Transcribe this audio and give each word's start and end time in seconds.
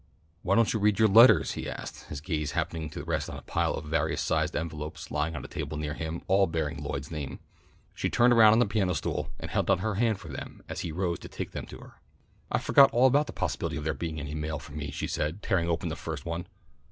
"Why 0.41 0.55
don't 0.55 0.73
you 0.73 0.79
read 0.79 0.97
your 0.97 1.07
letters?" 1.07 1.51
he 1.51 1.69
asked, 1.69 2.05
his 2.05 2.21
gaze 2.21 2.53
happening 2.53 2.89
to 2.89 3.03
rest 3.03 3.29
on 3.29 3.37
a 3.37 3.43
pile 3.43 3.75
of 3.75 3.85
various 3.85 4.19
sized 4.23 4.55
envelopes 4.55 5.11
lying 5.11 5.35
on 5.35 5.43
the 5.43 5.47
table 5.47 5.77
near 5.77 5.93
him, 5.93 6.23
all 6.27 6.47
bearing 6.47 6.81
Lloyd's 6.83 7.11
name. 7.11 7.37
She 7.93 8.09
turned 8.09 8.33
around 8.33 8.53
on 8.53 8.57
the 8.57 8.65
piano 8.65 8.93
stool 8.95 9.29
and 9.39 9.51
held 9.51 9.69
out 9.69 9.81
her 9.81 9.93
hand 10.01 10.19
for 10.19 10.29
them 10.29 10.63
as 10.67 10.79
he 10.79 10.91
rose 10.91 11.19
to 11.19 11.27
take 11.27 11.51
them 11.51 11.67
to 11.67 11.77
her. 11.81 12.01
"I 12.51 12.57
forgot 12.57 12.89
all 12.89 13.05
about 13.05 13.27
the 13.27 13.33
possibility 13.33 13.77
of 13.77 13.83
there 13.83 13.93
being 13.93 14.19
any 14.19 14.33
mail 14.33 14.57
for 14.57 14.71
me," 14.73 14.89
she 14.89 15.05
said, 15.05 15.43
tearing 15.43 15.69
open 15.69 15.89
the 15.89 15.95
first 15.95 16.25
one. 16.25 16.47